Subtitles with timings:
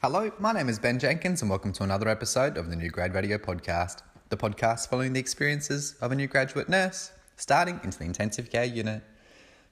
[0.00, 3.14] Hello, my name is Ben Jenkins, and welcome to another episode of the New Grad
[3.14, 8.04] Radio Podcast, the podcast following the experiences of a new graduate nurse starting into the
[8.04, 9.02] intensive care unit.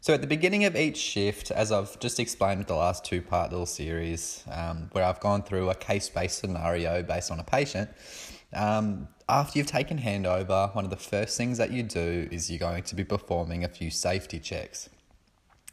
[0.00, 3.22] So, at the beginning of each shift, as I've just explained with the last two
[3.22, 7.44] part little series, um, where I've gone through a case based scenario based on a
[7.44, 7.88] patient,
[8.52, 12.58] um, after you've taken handover, one of the first things that you do is you're
[12.58, 14.88] going to be performing a few safety checks.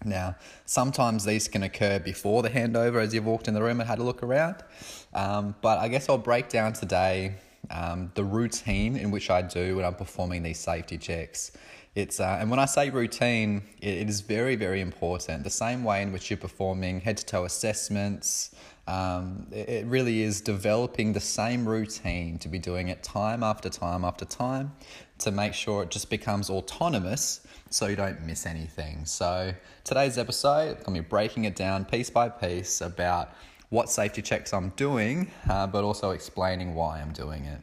[0.05, 0.35] Now,
[0.65, 3.99] sometimes these can occur before the handover as you've walked in the room and had
[3.99, 4.57] a look around,
[5.13, 7.35] um, but I guess I'll break down today
[7.71, 11.51] um, the routine in which I do when I'm performing these safety checks.
[11.95, 15.43] It's uh, and when I say routine, it, it is very very important.
[15.43, 18.55] The same way in which you're performing head to toe assessments,
[18.87, 24.03] um, it, really is developing the same routine to be doing it time after time
[24.03, 24.73] after time
[25.19, 29.05] to make sure it just becomes autonomous so you don't miss anything.
[29.05, 29.53] So
[29.85, 33.33] today's episode, I'm gonna be breaking it down piece by piece about
[33.69, 37.61] what safety checks I'm doing, uh, but also explaining why I'm doing it.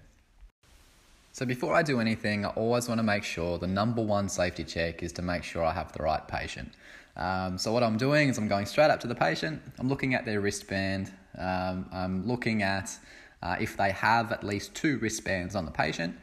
[1.32, 4.64] So before I do anything, I always want to make sure the number one safety
[4.64, 6.72] check is to make sure I have the right patient.
[7.20, 9.60] Um, so what I'm doing is I'm going straight up to the patient.
[9.78, 11.12] I'm looking at their wristband.
[11.38, 12.96] Um, I'm looking at
[13.42, 16.16] uh, if they have at least two wristbands on the patient,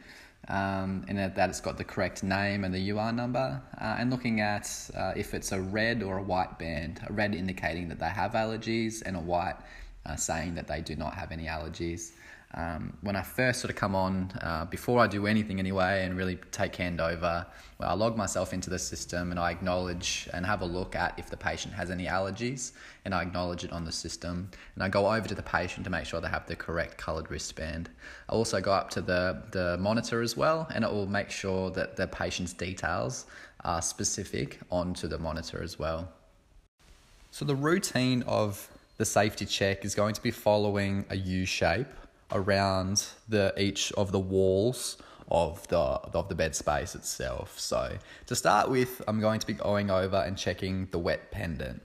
[0.48, 4.40] um, and that it's got the correct name and the UR number, uh, and looking
[4.40, 7.00] at uh, if it's a red or a white band.
[7.08, 9.56] A red indicating that they have allergies, and a white
[10.04, 12.12] uh, saying that they do not have any allergies
[12.54, 16.16] um, when I first sort of come on, uh, before I do anything anyway, and
[16.16, 17.44] really take handover,
[17.78, 21.18] well, I log myself into the system and I acknowledge and have a look at
[21.18, 22.72] if the patient has any allergies,
[23.04, 24.50] and I acknowledge it on the system.
[24.74, 27.30] And I go over to the patient to make sure they have the correct coloured
[27.30, 27.90] wristband.
[28.30, 31.70] I also go up to the, the monitor as well, and it will make sure
[31.72, 33.26] that the patient's details
[33.64, 36.08] are specific onto the monitor as well.
[37.30, 41.88] So the routine of the safety check is going to be following a U shape
[42.32, 44.96] around the each of the walls
[45.30, 47.58] of the of the bed space itself.
[47.58, 47.96] So
[48.26, 51.82] to start with, I'm going to be going over and checking the wet pendant.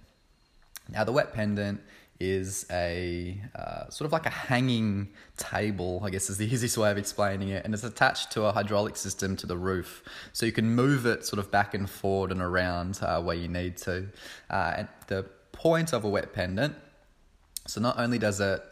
[0.89, 1.81] Now the wet pendant
[2.19, 6.89] is a uh, sort of like a hanging table, I guess is the easiest way
[6.91, 10.51] of explaining it, and it's attached to a hydraulic system to the roof, so you
[10.51, 14.07] can move it sort of back and forward and around uh, where you need to.
[14.49, 16.75] Uh, and the point of a wet pendant,
[17.67, 18.63] so not only does it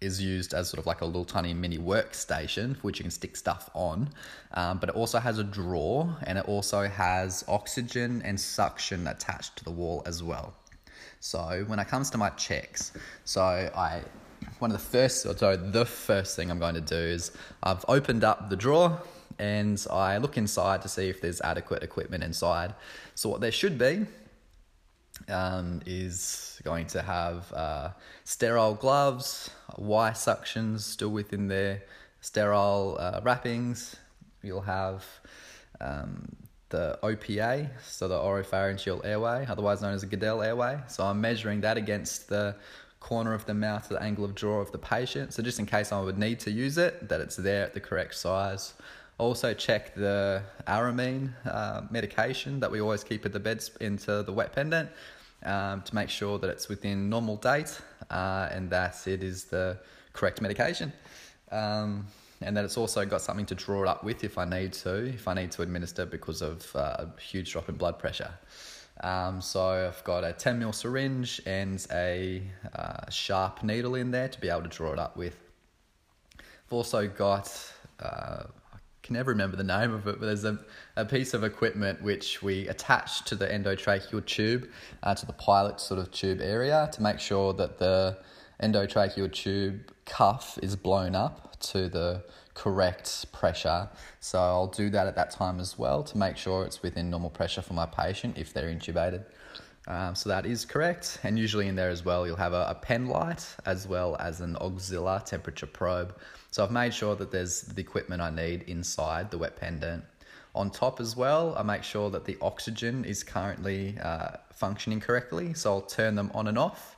[0.00, 3.10] is used as sort of like a little tiny mini workstation for which you can
[3.10, 4.08] stick stuff on.
[4.54, 9.56] Um, but it also has a drawer and it also has oxygen and suction attached
[9.56, 10.54] to the wall as well.
[11.20, 12.92] So when it comes to my checks,
[13.24, 14.02] so I
[14.58, 17.32] one of the first, so the first thing I'm going to do is
[17.62, 18.98] I've opened up the drawer
[19.38, 22.74] and I look inside to see if there's adequate equipment inside.
[23.14, 24.06] So what there should be
[25.28, 27.90] um, is going to have uh,
[28.24, 31.82] sterile gloves, Y suctions still within their
[32.20, 33.96] sterile uh, wrappings.
[34.42, 35.04] You'll have
[35.80, 36.36] um,
[36.70, 40.78] the OPA, so the oropharyngeal airway, otherwise known as a Guedel airway.
[40.88, 42.56] So I'm measuring that against the
[43.00, 45.32] corner of the mouth the angle of draw of the patient.
[45.32, 47.80] So just in case I would need to use it, that it's there at the
[47.80, 48.74] correct size.
[49.18, 54.32] Also check the aramine uh, medication that we always keep at the bed into the
[54.32, 54.90] wet pendant
[55.44, 59.78] um, to make sure that it's within normal date uh, and that it is the
[60.12, 60.92] correct medication.
[61.50, 62.06] Um,
[62.42, 65.06] and that it's also got something to draw it up with if I need to,
[65.06, 68.32] if I need to administer because of uh, a huge drop in blood pressure.
[69.02, 72.42] Um, so I've got a 10 ml syringe and a
[72.74, 75.36] uh, sharp needle in there to be able to draw it up with.
[76.38, 77.52] I've also got
[77.98, 78.44] uh,
[79.10, 80.56] can never remember the name of it, but there's a,
[80.94, 84.68] a piece of equipment which we attach to the endotracheal tube,
[85.02, 88.16] uh, to the pilot sort of tube area to make sure that the
[88.62, 92.22] endotracheal tube cuff is blown up to the
[92.54, 93.88] correct pressure.
[94.20, 97.30] So I'll do that at that time as well to make sure it's within normal
[97.30, 99.24] pressure for my patient if they're intubated.
[99.90, 101.18] Um, so that is correct.
[101.24, 104.40] And usually in there as well, you'll have a, a pen light as well as
[104.40, 106.16] an axillary temperature probe.
[106.52, 110.04] So I've made sure that there's the equipment I need inside the wet pendant.
[110.54, 115.54] On top as well, I make sure that the oxygen is currently uh, functioning correctly.
[115.54, 116.96] So I'll turn them on and off.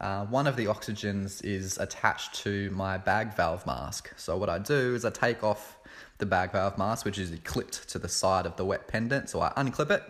[0.00, 4.12] Uh, one of the oxygens is attached to my bag valve mask.
[4.16, 5.78] So what I do is I take off
[6.18, 9.30] the bag valve mask, which is clipped to the side of the wet pendant.
[9.30, 10.02] So I unclip it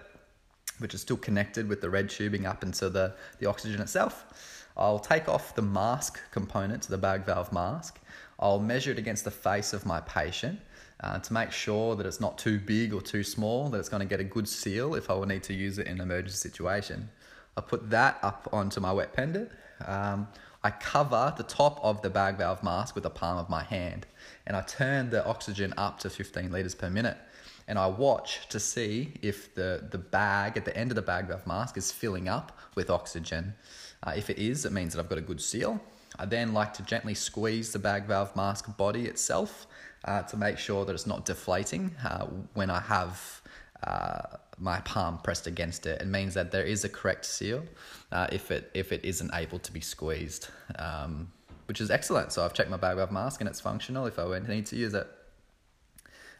[0.78, 4.70] which is still connected with the red tubing up into the, the oxygen itself.
[4.76, 8.00] I'll take off the mask component to the bag valve mask.
[8.40, 10.60] I'll measure it against the face of my patient
[11.00, 14.00] uh, to make sure that it's not too big or too small, that it's going
[14.00, 16.36] to get a good seal if I will need to use it in an emergency
[16.36, 17.08] situation.
[17.56, 19.50] I put that up onto my wet pendant.
[19.86, 20.26] Um,
[20.64, 24.06] I cover the top of the bag valve mask with the palm of my hand
[24.46, 27.18] and I turn the oxygen up to 15 liters per minute.
[27.66, 31.28] And I watch to see if the, the bag at the end of the bag
[31.28, 33.54] valve mask is filling up with oxygen.
[34.02, 35.80] Uh, if it is, it means that I've got a good seal.
[36.18, 39.66] I then like to gently squeeze the bag valve mask body itself
[40.04, 43.42] uh, to make sure that it's not deflating uh, when I have
[43.82, 46.00] uh, my palm pressed against it.
[46.00, 47.64] It means that there is a correct seal
[48.12, 51.32] uh, if it if it isn't able to be squeezed, um,
[51.66, 52.32] which is excellent.
[52.32, 54.94] So I've checked my bag valve mask and it's functional if I need to use
[54.94, 55.08] it.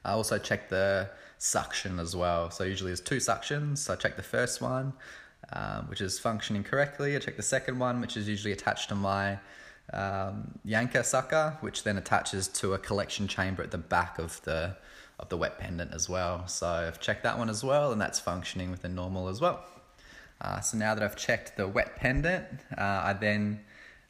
[0.05, 2.51] I also check the suction as well.
[2.51, 3.79] So usually there's two suctions.
[3.79, 4.93] So I check the first one,
[5.53, 7.17] um, which is functioning correctly.
[7.17, 9.39] I check the second one, which is usually attached to my
[9.93, 14.77] um, Yankauer sucker, which then attaches to a collection chamber at the back of the
[15.21, 16.47] of the wet pendant as well.
[16.49, 19.65] So I've checked that one as well, and that's functioning within normal as well.
[20.41, 22.47] Uh, so now that I've checked the wet pendant,
[22.77, 23.61] uh, I then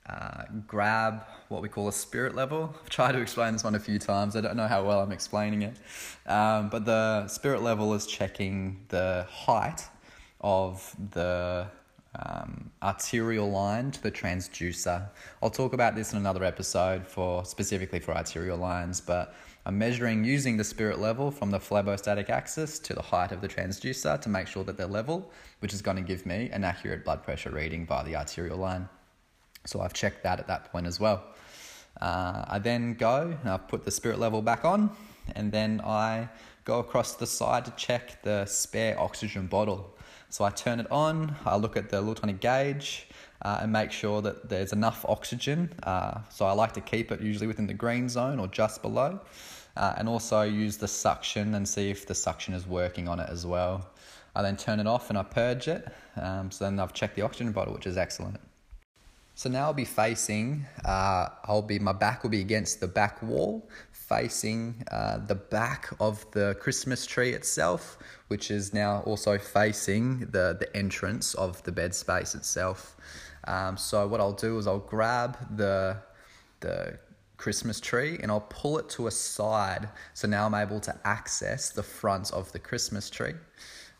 [0.08, 2.74] uh, grab what we call a spirit level.
[2.82, 4.36] I've tried to explain this one a few times.
[4.36, 5.76] I don't know how well I'm explaining it,
[6.26, 9.88] um, but the spirit level is checking the height
[10.40, 11.66] of the
[12.16, 15.08] um, arterial line to the transducer.
[15.42, 19.34] I'll talk about this in another episode for specifically for arterial lines, but
[19.66, 23.48] I'm measuring using the spirit level from the phlebostatic axis to the height of the
[23.48, 25.30] transducer to make sure that they're level,
[25.60, 28.88] which is going to give me an accurate blood pressure reading by the arterial line.
[29.64, 31.24] So I've checked that at that point as well.
[32.00, 34.90] Uh, I then go and I put the spirit level back on,
[35.34, 36.28] and then I
[36.64, 39.94] go across the side to check the spare oxygen bottle.
[40.30, 43.06] So I turn it on, I look at the little tiny gauge
[43.42, 45.72] uh, and make sure that there's enough oxygen.
[45.84, 49.20] Uh, so I like to keep it usually within the green zone or just below.
[49.76, 53.28] Uh, and also use the suction and see if the suction is working on it
[53.28, 53.86] as well.
[54.34, 55.86] I then turn it off and I purge it.
[56.16, 58.40] Um, so then I've checked the oxygen bottle, which is excellent.
[59.36, 63.20] So now I'll be facing, uh, I'll be, my back will be against the back
[63.20, 67.98] wall, facing uh, the back of the Christmas tree itself,
[68.28, 72.96] which is now also facing the, the entrance of the bed space itself.
[73.48, 75.96] Um, so what I'll do is I'll grab the,
[76.60, 76.96] the
[77.36, 79.88] Christmas tree and I'll pull it to a side.
[80.12, 83.34] So now I'm able to access the front of the Christmas tree.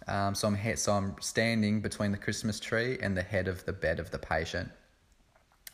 [0.07, 3.73] Um, so I'm so I'm standing between the Christmas tree and the head of the
[3.73, 4.71] bed of the patient.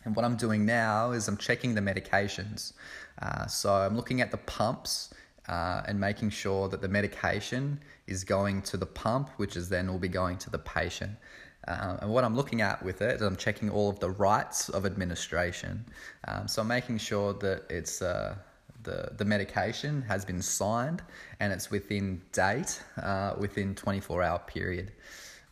[0.04, 2.72] And what I'm doing now is I'm checking the medications.
[3.20, 5.12] Uh, so I'm looking at the pumps
[5.48, 9.88] uh, and making sure that the medication is going to the pump, which is then
[9.88, 11.12] will be going to the patient.
[11.68, 14.86] Uh, and what I'm looking at with it, I'm checking all of the rights of
[14.86, 15.84] administration.
[16.26, 18.36] Um, so I'm making sure that it's uh,
[18.82, 21.02] the the medication has been signed
[21.38, 24.92] and it's within date, uh, within 24 hour period.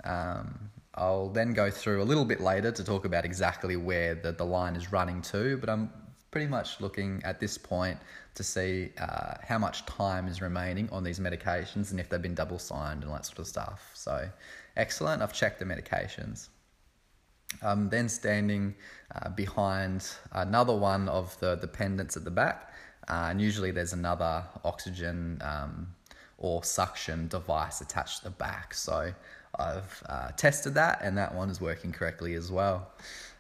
[0.04, 4.32] Um, I'll then go through a little bit later to talk about exactly where the,
[4.32, 5.90] the line is running to, but I'm
[6.32, 7.98] pretty much looking at this point
[8.34, 12.34] to see uh, how much time is remaining on these medications and if they've been
[12.34, 13.90] double signed and that sort of stuff.
[13.94, 14.28] So,
[14.76, 15.22] excellent.
[15.22, 16.48] I've checked the medications.
[17.62, 18.74] I'm then standing
[19.14, 22.72] uh, behind another one of the, the pendants at the back,
[23.08, 25.94] uh, and usually there's another oxygen um,
[26.36, 28.74] or suction device attached to the back.
[28.74, 29.12] So
[29.58, 32.90] I've uh, tested that and that one is working correctly as well.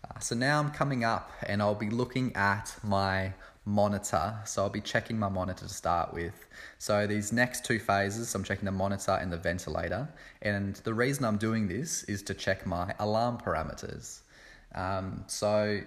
[0.08, 3.32] Uh, so now I'm coming up and I'll be looking at my
[3.64, 4.34] monitor.
[4.46, 6.46] So I'll be checking my monitor to start with.
[6.78, 10.08] So these next two phases, I'm checking the monitor and the ventilator.
[10.42, 14.20] And the reason I'm doing this is to check my alarm parameters.
[14.74, 15.80] Um, so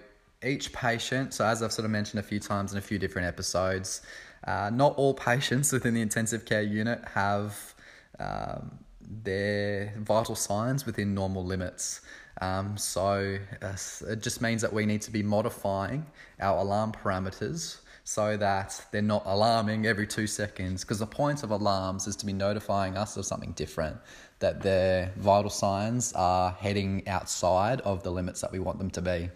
[0.43, 3.27] each patient, so as I've sort of mentioned a few times in a few different
[3.27, 4.01] episodes,
[4.45, 7.73] uh, not all patients within the intensive care unit have
[8.19, 8.79] um,
[9.23, 12.01] their vital signs within normal limits.
[12.41, 13.75] Um, so uh,
[14.07, 16.05] it just means that we need to be modifying
[16.39, 20.83] our alarm parameters so that they're not alarming every two seconds.
[20.83, 23.97] Because the point of alarms is to be notifying us of something different,
[24.39, 29.01] that their vital signs are heading outside of the limits that we want them to
[29.01, 29.29] be.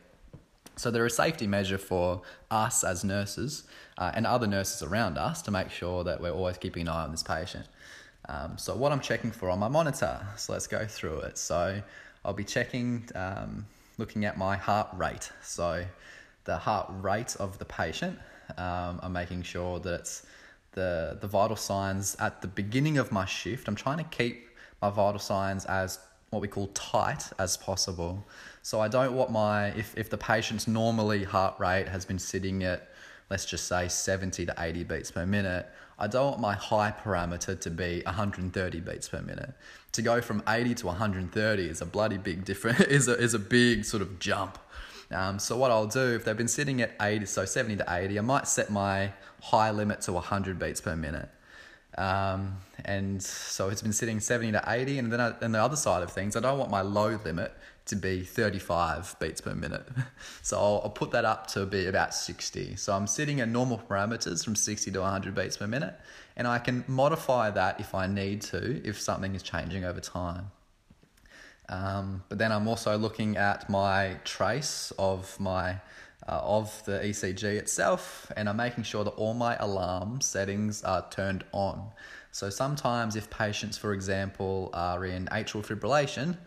[0.78, 3.64] So they're a safety measure for us as nurses
[3.98, 7.04] uh, and other nurses around us to make sure that we're always keeping an eye
[7.04, 7.66] on this patient.
[8.28, 11.38] Um, so what I'm checking for on my monitor, so let's go through it.
[11.38, 11.82] So
[12.24, 13.66] I'll be checking, um,
[13.98, 15.32] looking at my heart rate.
[15.44, 15.86] So
[16.46, 18.18] the heart rate of the patient,
[18.58, 20.26] um, I'm making sure that it's
[20.72, 23.68] the, the vital signs at the beginning of my shift.
[23.68, 24.48] I'm trying to keep
[24.82, 28.26] my vital signs as what we call tight as possible.
[28.62, 32.64] So I don't want my, if, if the patient's normally heart rate has been sitting
[32.64, 32.90] at,
[33.30, 37.60] let's just say 70 to 80 beats per minute, I don't want my high parameter
[37.60, 39.54] to be 130 beats per minute.
[39.94, 43.40] To go from 80 to 130 is a bloody big difference, is a, is a
[43.40, 44.58] big sort of jump.
[45.12, 48.18] Um, so what I'll do if they've been sitting at 80, so 70 to 80,
[48.18, 49.12] I might set my
[49.42, 51.30] high limit to 100 beats per minute.
[51.98, 55.00] Um, and so it's been sitting 70 to 80.
[55.00, 57.54] And then I, on the other side of things, I don't want my low limit
[57.86, 59.88] to be 35 beats per minute.
[60.42, 62.76] So I'll, I'll put that up to be about 60.
[62.76, 66.00] So I'm sitting at normal parameters from 60 to 100 beats per minute.
[66.38, 70.52] And I can modify that if I need to, if something is changing over time.
[71.68, 75.82] Um, but then I'm also looking at my trace of my
[76.28, 81.06] uh, of the ECG itself, and I'm making sure that all my alarm settings are
[81.10, 81.92] turned on.
[82.32, 86.38] So sometimes, if patients, for example, are in atrial fibrillation,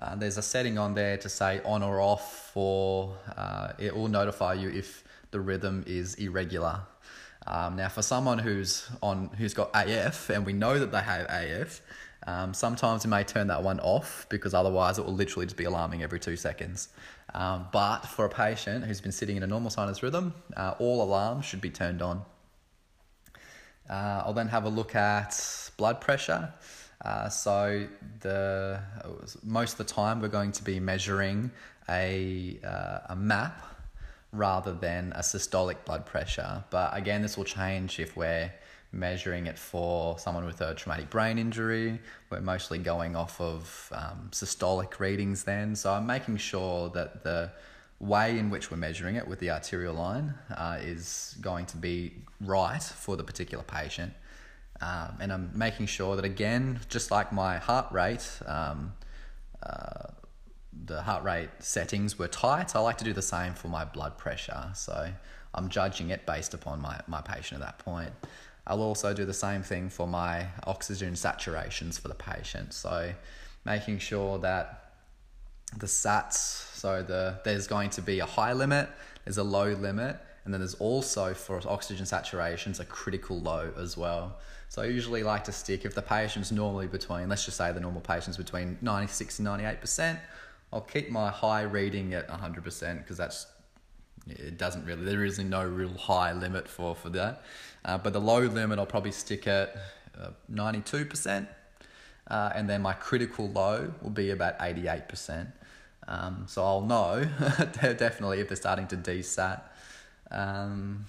[0.00, 4.08] uh, there's a setting on there to say on or off for uh, it will
[4.08, 6.80] notify you if the rhythm is irregular.
[7.46, 11.26] Um, now, for someone who's on who's got AF, and we know that they have
[11.28, 11.80] AF,
[12.26, 15.64] um, sometimes we may turn that one off because otherwise it will literally just be
[15.64, 16.88] alarming every two seconds.
[17.34, 21.02] Um, but for a patient who's been sitting in a normal sinus rhythm, uh, all
[21.02, 22.22] alarms should be turned on.
[23.88, 26.52] Uh, I'll then have a look at blood pressure.
[27.04, 27.86] Uh, so
[28.20, 28.80] the
[29.44, 31.50] most of the time we're going to be measuring
[31.88, 33.62] a uh, a map
[34.32, 36.64] rather than a systolic blood pressure.
[36.70, 38.52] But again, this will change if we're
[38.92, 42.00] measuring it for someone with a traumatic brain injury.
[42.30, 45.76] We're mostly going off of um, systolic readings then.
[45.76, 47.50] So I'm making sure that the
[48.00, 52.12] way in which we're measuring it with the arterial line uh, is going to be
[52.40, 54.12] right for the particular patient.
[54.80, 58.92] Um, and I'm making sure that, again, just like my heart rate, um,
[59.62, 60.08] uh,
[60.84, 64.18] the heart rate settings were tight, I like to do the same for my blood
[64.18, 64.70] pressure.
[64.74, 65.08] So
[65.54, 68.10] I'm judging it based upon my, my patient at that point.
[68.66, 72.74] I'll also do the same thing for my oxygen saturations for the patient.
[72.74, 73.12] So
[73.64, 74.92] making sure that
[75.78, 78.88] the SATs, so the there's going to be a high limit,
[79.24, 83.96] there's a low limit, and then there's also for oxygen saturations a critical low as
[83.96, 84.38] well.
[84.76, 87.80] So I usually like to stick if the patient's normally between, let's just say the
[87.80, 90.18] normal patient's between 96 and 98%,
[90.70, 93.46] I'll keep my high reading at 100% because that's
[94.28, 97.42] it doesn't really there is no real high limit for for that.
[97.86, 99.74] Uh, but the low limit i'll probably stick at
[100.20, 101.48] uh, 92%
[102.28, 105.52] uh, and then my critical low will be about 88%
[106.06, 107.24] um, so i'll know
[107.80, 109.62] definitely if they're starting to desat.
[110.30, 111.06] Um,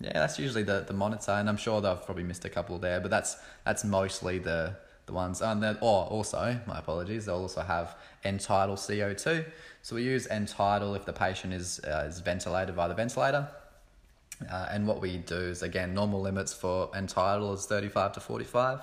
[0.00, 3.00] yeah that's usually the, the monitor and i'm sure they've probably missed a couple there
[3.00, 4.74] but that's that's mostly the
[5.06, 9.44] the ones and then or also my apologies they'll also have end tidal co2
[9.82, 13.48] so we use end tidal if the patient is, uh, is ventilated by the ventilator.
[14.50, 18.20] Uh, and what we do is, again, normal limits for end tidal is 35 to
[18.20, 18.80] 45.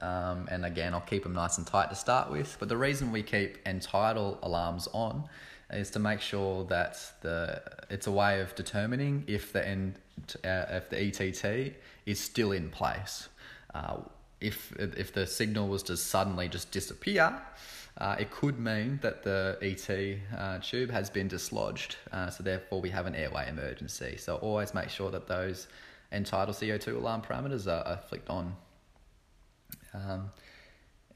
[0.00, 2.56] Um, and again, I'll keep them nice and tight to start with.
[2.58, 5.28] But the reason we keep end tidal alarms on
[5.70, 7.60] is to make sure that the
[7.90, 9.98] it's a way of determining if the end,
[10.44, 11.74] uh, if the ETT
[12.06, 13.28] is still in place.
[13.74, 13.98] Uh,
[14.40, 17.40] if if the signal was to suddenly just disappear,
[17.98, 22.80] uh, it could mean that the ET uh, tube has been dislodged, uh, so therefore
[22.80, 24.16] we have an airway emergency.
[24.16, 25.66] So always make sure that those
[26.24, 28.54] tidal CO2 alarm parameters are, are flicked on.
[29.92, 30.30] Um,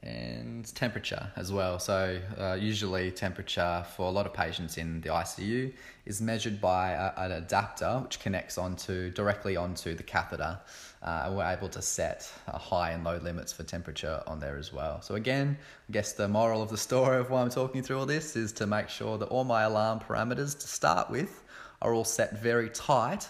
[0.03, 1.79] and temperature as well.
[1.79, 5.73] So, uh, usually, temperature for a lot of patients in the ICU
[6.05, 10.59] is measured by a, an adapter which connects onto directly onto the catheter.
[11.01, 14.71] Uh, and we're able to set high and low limits for temperature on there as
[14.71, 15.01] well.
[15.01, 15.57] So, again,
[15.89, 18.51] I guess the moral of the story of why I'm talking through all this is
[18.53, 21.43] to make sure that all my alarm parameters to start with
[21.81, 23.27] are all set very tight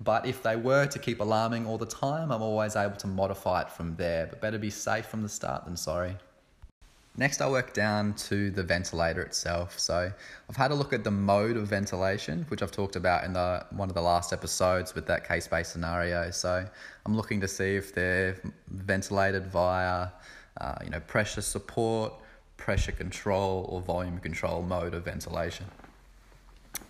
[0.00, 3.62] but if they were to keep alarming all the time, I'm always able to modify
[3.62, 4.26] it from there.
[4.26, 6.16] But better be safe from the start than sorry.
[7.16, 9.76] Next, I'll work down to the ventilator itself.
[9.76, 10.12] So,
[10.48, 13.66] I've had a look at the mode of ventilation, which I've talked about in the
[13.70, 16.30] one of the last episodes with that case-based scenario.
[16.30, 16.64] So,
[17.04, 20.10] I'm looking to see if they're ventilated via,
[20.60, 22.12] uh, you know, pressure support,
[22.56, 25.66] pressure control, or volume control mode of ventilation.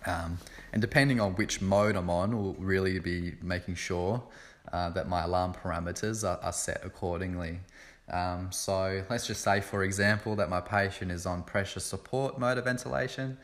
[0.05, 0.37] Um,
[0.71, 4.23] and depending on which mode I'm on, will really be making sure
[4.71, 7.59] uh, that my alarm parameters are, are set accordingly.
[8.11, 12.57] Um, so let's just say, for example, that my patient is on pressure support mode
[12.57, 13.37] of ventilation.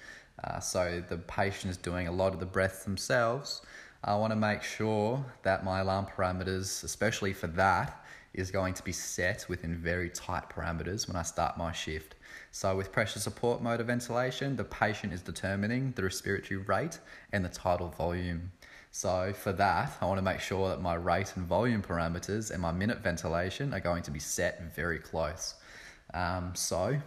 [0.44, 3.62] Uh, so the patient is doing a lot of the breath themselves.
[4.04, 8.05] I want to make sure that my alarm parameters, especially for that,
[8.36, 12.16] is going to be set within very tight parameters when I start my shift.
[12.52, 17.00] So, with pressure support mode of ventilation, the patient is determining the respiratory rate
[17.32, 18.52] and the tidal volume.
[18.92, 22.62] So, for that, I want to make sure that my rate and volume parameters and
[22.62, 25.56] my minute ventilation are going to be set very close.
[26.14, 26.98] Um, so,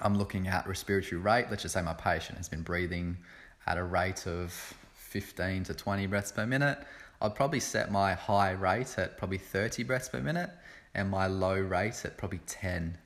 [0.00, 1.46] I'm looking at respiratory rate.
[1.50, 3.18] Let's just say my patient has been breathing
[3.66, 6.78] at a rate of 15 to 20 breaths per minute.
[7.22, 10.50] I'd probably set my high rate at probably 30 breaths per minute
[10.94, 12.96] and my low rate at probably 10.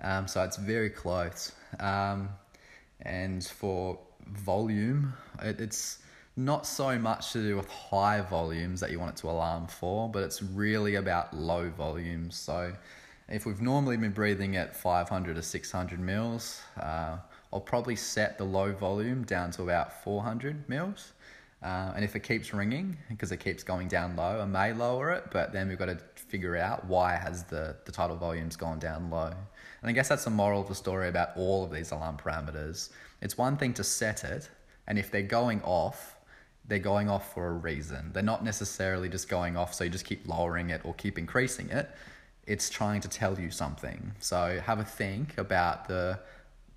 [0.00, 1.52] Um, so it's very close.
[1.80, 2.28] Um,
[3.00, 3.98] and for
[4.28, 5.98] volume, it, it's
[6.36, 10.08] not so much to do with high volumes that you want it to alarm for,
[10.08, 12.36] but it's really about low volumes.
[12.36, 12.72] So
[13.28, 17.18] if we've normally been breathing at 500 to 600 mils, uh,
[17.52, 21.12] I'll probably set the low volume down to about 400 mils.
[21.62, 25.12] Uh, and if it keeps ringing because it keeps going down low, I may lower
[25.12, 28.80] it, but then we've got to figure out why has the, the tidal volumes gone
[28.80, 29.28] down low.
[29.80, 32.90] And I guess that's the moral of the story about all of these alarm parameters.
[33.20, 34.50] It's one thing to set it,
[34.88, 36.16] and if they're going off,
[36.66, 38.10] they're going off for a reason.
[38.12, 41.70] They're not necessarily just going off so you just keep lowering it or keep increasing
[41.70, 41.90] it.
[42.44, 44.12] It's trying to tell you something.
[44.18, 46.18] So have a think about the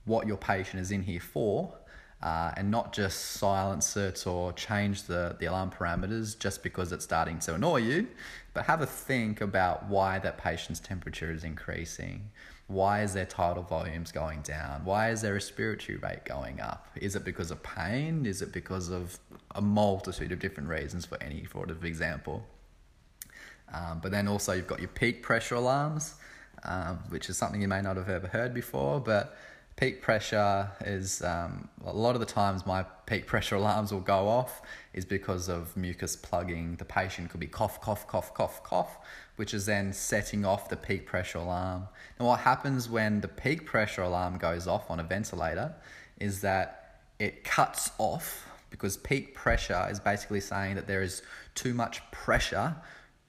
[0.06, 1.74] what your patient is in here for
[2.22, 7.04] uh, and not just silence it or change the, the alarm parameters just because it's
[7.04, 8.08] starting to annoy you,
[8.54, 12.32] but have a think about why that patient's temperature is increasing.
[12.68, 14.86] Why is their tidal volumes going down?
[14.86, 16.88] Why is their respiratory rate going up?
[16.96, 18.26] Is it because of pain?
[18.26, 19.20] Is it because of
[19.54, 22.44] a multitude of different reasons for any sort of example?
[23.72, 26.16] Um, but then also you've got your peak pressure alarms,
[26.64, 29.38] um, which is something you may not have ever heard before, but
[29.76, 34.28] peak pressure is um, a lot of the times my peak pressure alarms will go
[34.28, 34.62] off
[34.94, 36.76] is because of mucus plugging.
[36.78, 38.98] The patient could be cough, cough, cough, cough, cough,
[39.36, 41.88] which is then setting off the peak pressure alarm.
[42.18, 45.76] And what happens when the peak pressure alarm goes off on a ventilator
[46.20, 51.22] is that it cuts off because peak pressure is basically saying that there is
[51.54, 52.76] too much pressure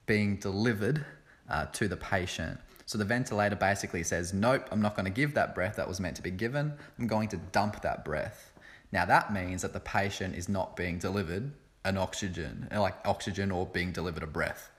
[0.07, 1.05] being delivered
[1.49, 2.59] uh, to the patient.
[2.87, 6.01] So the ventilator basically says, nope, I'm not going to give that breath that was
[6.01, 6.73] meant to be given.
[6.99, 8.53] I'm going to dump that breath.
[8.93, 11.51] Now that means that the patient is not being delivered
[11.85, 14.71] an oxygen, like oxygen or being delivered a breath.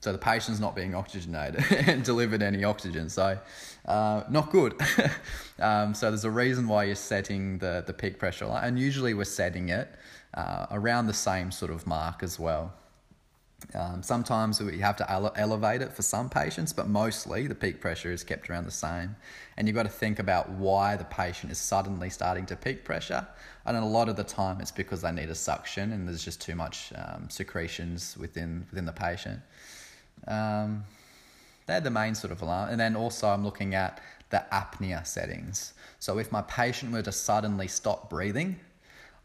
[0.00, 3.08] So the patient's not being oxygenated and delivered any oxygen.
[3.08, 3.38] So
[3.86, 4.74] uh, not good.
[5.60, 9.24] um, so there's a reason why you're setting the, the peak pressure, and usually we're
[9.24, 9.88] setting it
[10.34, 12.72] uh, around the same sort of mark as well.
[13.74, 17.80] Um, sometimes we have to ele- elevate it for some patients, but mostly the peak
[17.80, 19.16] pressure is kept around the same.
[19.56, 23.26] And you've got to think about why the patient is suddenly starting to peak pressure.
[23.64, 26.40] And a lot of the time, it's because they need a suction and there's just
[26.40, 29.40] too much um, secretions within within the patient.
[30.26, 30.84] Um,
[31.66, 32.70] they're the main sort of alarm.
[32.70, 35.74] And then also, I'm looking at the apnea settings.
[35.98, 38.58] So if my patient were to suddenly stop breathing,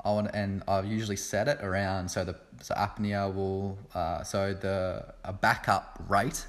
[0.03, 4.53] I want, and I usually set it around so the so apnea will uh, so
[4.53, 6.45] the a backup rate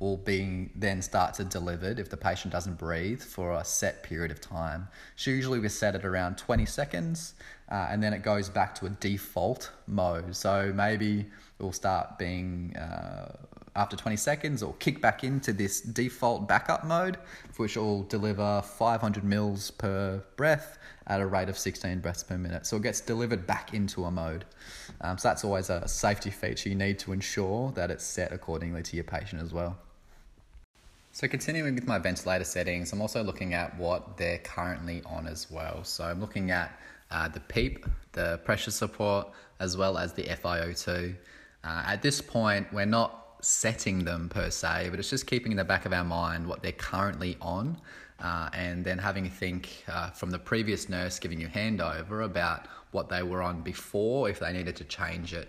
[0.00, 4.30] will be then start to delivered if the patient doesn't breathe for a set period
[4.30, 4.88] of time.
[5.14, 7.34] So usually we set it around 20 seconds
[7.70, 10.34] uh, and then it goes back to a default mode.
[10.34, 13.36] So maybe it will start being uh,
[13.76, 17.18] after 20 seconds or kick back into this default backup mode,
[17.56, 22.66] which will deliver 500 mils per breath at a rate of 16 breaths per minute.
[22.66, 24.44] So it gets delivered back into a mode.
[25.00, 26.68] Um, so that's always a safety feature.
[26.68, 29.78] You need to ensure that it's set accordingly to your patient as well.
[31.12, 35.50] So continuing with my ventilator settings, I'm also looking at what they're currently on as
[35.50, 35.82] well.
[35.82, 36.78] So I'm looking at
[37.10, 39.28] uh, the PEEP, the pressure support,
[39.58, 41.14] as well as the FiO2.
[41.62, 45.58] Uh, at this point, we're not setting them per se, but it's just keeping in
[45.58, 47.76] the back of our mind what they're currently on,
[48.20, 52.66] uh, and then having a think uh, from the previous nurse giving you handover about
[52.90, 55.48] what they were on before if they needed to change it.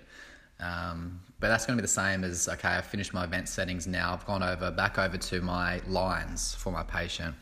[0.60, 3.88] Um, but that's going to be the same as okay, I've finished my event settings
[3.88, 4.13] now.
[4.13, 7.36] I've gone over back over to my lines for my patient.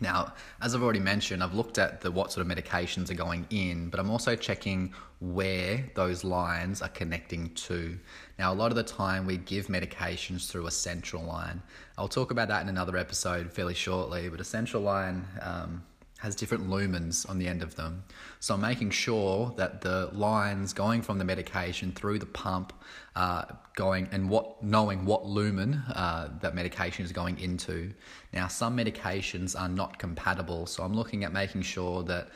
[0.00, 3.46] Now, as I've already mentioned, I've looked at the what sort of medications are going
[3.50, 7.96] in, but I'm also checking where those lines are connecting to.
[8.38, 11.62] Now, a lot of the time we give medications through a central line.
[11.96, 15.84] I'll talk about that in another episode fairly shortly, but a central line um,
[16.24, 18.02] has different lumens on the end of them.
[18.40, 22.72] So I'm making sure that the lines going from the medication through the pump,
[23.14, 23.44] uh,
[23.76, 27.92] going and what knowing what lumen uh, that medication is going into.
[28.32, 32.30] Now some medications are not compatible, so I'm looking at making sure that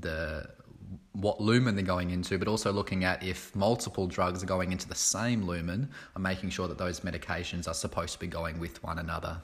[0.00, 0.48] the
[1.12, 4.88] what lumen they're going into, but also looking at if multiple drugs are going into
[4.88, 8.82] the same lumen, I'm making sure that those medications are supposed to be going with
[8.82, 9.42] one another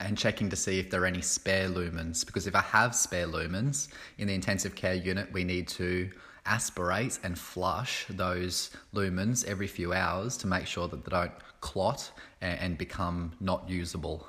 [0.00, 2.24] and checking to see if there are any spare lumens.
[2.24, 6.10] Because if I have spare lumens in the intensive care unit, we need to
[6.46, 12.10] aspirate and flush those lumens every few hours to make sure that they don't clot
[12.40, 14.26] and, become not usable.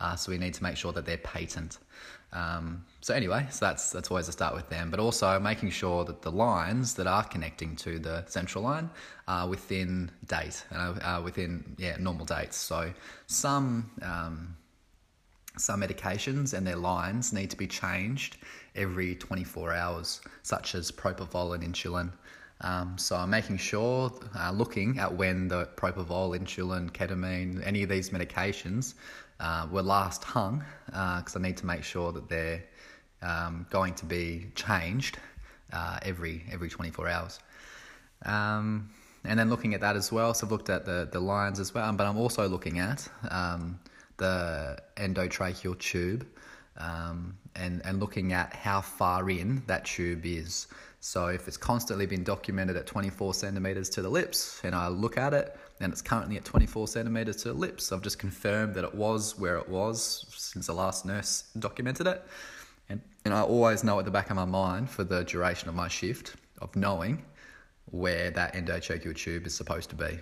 [0.00, 1.78] Uh, so we need to make sure that they're patent.
[2.32, 6.04] Um, so anyway, so that's that's always a start with them, but also making sure
[6.04, 8.90] that the lines that are connecting to the central line
[9.28, 12.56] are within date and uh, within yeah normal dates.
[12.56, 12.92] So
[13.26, 14.56] some um,
[15.56, 18.36] some medications and their lines need to be changed
[18.74, 22.10] every 24 hours, such as propofol and insulin.
[22.60, 27.88] Um, so I'm making sure, uh, looking at when the propofol, insulin, ketamine, any of
[27.88, 28.94] these medications
[29.40, 32.62] uh, were last hung, because uh, I need to make sure that they're
[33.22, 35.18] um, going to be changed
[35.72, 37.40] uh, every every 24 hours.
[38.24, 38.90] Um,
[39.24, 41.72] and then looking at that as well, so I've looked at the, the lines as
[41.72, 43.78] well, but I'm also looking at um,
[44.16, 46.26] the endotracheal tube
[46.76, 50.66] um, and, and looking at how far in that tube is.
[51.00, 55.18] So if it's constantly been documented at 24 centimeters to the lips, and I look
[55.18, 58.84] at it, and it's currently at 24 centimeters to the lips, I've just confirmed that
[58.84, 62.24] it was where it was since the last nurse documented it.
[62.88, 65.74] And, and I always know at the back of my mind for the duration of
[65.74, 67.22] my shift of knowing
[67.90, 70.18] where that endotracheal tube is supposed to be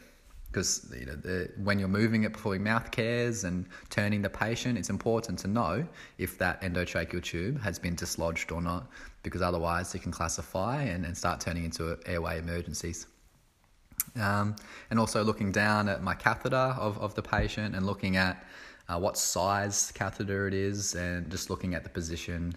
[0.52, 4.90] because you know when you're moving it performing mouth cares and turning the patient it's
[4.90, 5.84] important to know
[6.18, 8.86] if that endotracheal tube has been dislodged or not
[9.22, 13.06] because otherwise it can classify and, and start turning into airway emergencies.
[14.20, 14.56] Um,
[14.90, 18.44] and also looking down at my catheter of, of the patient and looking at
[18.88, 22.54] uh, what size catheter it is and just looking at the position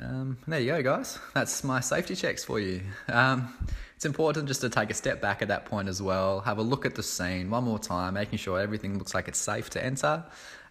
[0.00, 3.52] um, there you go guys that's my safety checks for you um,
[3.98, 6.62] it's important just to take a step back at that point as well, have a
[6.62, 9.84] look at the scene one more time, making sure everything looks like it's safe to
[9.84, 10.22] enter.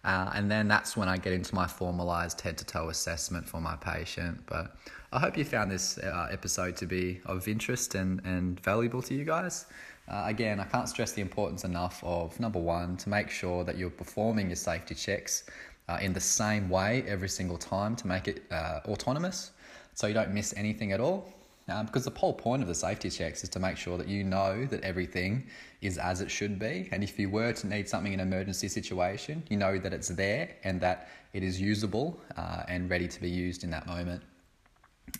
[0.02, 3.60] Uh, and then that's when I get into my formalized head to toe assessment for
[3.60, 4.40] my patient.
[4.46, 4.74] But
[5.12, 9.14] I hope you found this uh, episode to be of interest and, and valuable to
[9.14, 9.66] you guys.
[10.08, 13.76] Uh, again, I can't stress the importance enough of number one, to make sure that
[13.76, 15.44] you're performing your safety checks
[15.88, 19.52] uh, in the same way every single time to make it uh, autonomous
[19.94, 21.32] so you don't miss anything at all.
[21.70, 24.24] Um, because the whole point of the safety checks is to make sure that you
[24.24, 25.44] know that everything
[25.82, 26.88] is as it should be.
[26.92, 30.08] And if you were to need something in an emergency situation, you know that it's
[30.08, 34.22] there and that it is usable uh, and ready to be used in that moment.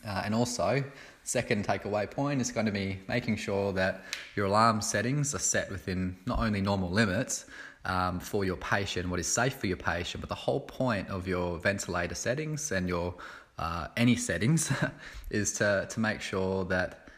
[0.07, 0.83] Uh, and also,
[1.24, 4.04] second takeaway point is going to be making sure that
[4.35, 7.44] your alarm settings are set within not only normal limits
[7.88, 11.27] um, for your patient, what is safe for your patient, but the whole point of
[11.27, 13.14] your ventilator settings and your
[13.59, 14.70] uh, any settings
[15.31, 17.09] is to, to make sure that,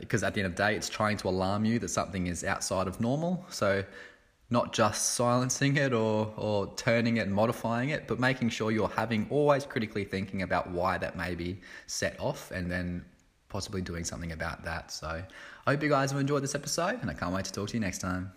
[0.00, 2.26] because uh, at the end of the day, it's trying to alarm you that something
[2.26, 3.46] is outside of normal.
[3.48, 3.84] So,
[4.50, 8.88] not just silencing it or, or turning it and modifying it, but making sure you're
[8.88, 13.04] having always critically thinking about why that may be set off and then
[13.50, 14.90] possibly doing something about that.
[14.90, 15.22] So,
[15.66, 17.74] I hope you guys have enjoyed this episode and I can't wait to talk to
[17.74, 18.32] you next time.